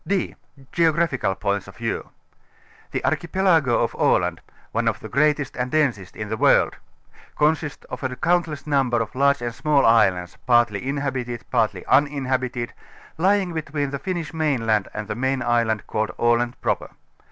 d) 0.07 0.33
Geographical 0.71 1.35
Points 1.35 1.67
of 1.67 1.77
Vieiv. 1.77 2.07
The 2.89 3.05
archipelago 3.05 3.83
of 3.83 3.93
Aland 3.93 4.41
ŌĆö 4.47 4.53
one 4.71 4.87
of 4.87 4.99
the 4.99 5.07
greatest 5.09 5.55
and 5.55 5.69
densest 5.69 6.15
in 6.15 6.27
the 6.29 6.37
w 6.37 6.51
orld 6.57 6.71
ŌĆö 6.73 7.37
consists 7.37 7.85
of 7.85 8.01
a 8.01 8.15
countless 8.15 8.65
number 8.65 8.99
of 8.99 9.13
large 9.13 9.43
and 9.43 9.53
small 9.53 9.85
islands, 9.85 10.37
partly 10.47 10.87
inhabited, 10.89 11.43
partly 11.51 11.85
uninhabited, 11.85 12.73
lying 13.19 13.53
between 13.53 13.91
the 13.91 13.99
Finnish 13.99 14.33
mainland 14.33 14.87
and 14.95 15.07
the 15.07 15.13
main 15.13 15.43
island, 15.43 15.85
called 15.85 16.09
Aland 16.17 16.59
Proper. 16.61 16.89